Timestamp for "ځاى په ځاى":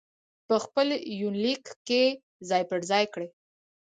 2.49-3.05